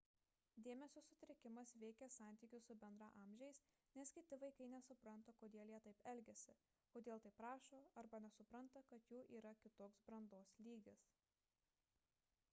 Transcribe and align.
dėmesio 0.67 1.01
sutrikimas 1.07 1.71
veikia 1.81 2.05
santykius 2.13 2.63
su 2.69 2.75
bendraamžiais 2.83 3.59
nes 3.99 4.13
kiti 4.15 4.39
vaikai 4.43 4.69
nesupranta 4.71 5.35
kodėl 5.43 5.73
jie 5.73 5.81
taip 5.87 6.01
elgiasi 6.13 6.55
kodėl 6.95 7.21
taip 7.27 7.41
rašo 7.47 7.81
arba 8.03 8.21
nesupranta 8.25 8.83
kad 8.93 9.11
jų 9.11 9.21
yra 9.41 9.53
kitoks 9.67 10.01
brandos 10.09 10.55
lygis 10.69 11.05